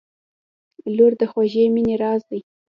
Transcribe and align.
•لور 0.95 1.11
د 1.19 1.21
خوږې 1.31 1.63
مینې 1.73 1.95
راز 2.01 2.21
دی. 2.29 2.39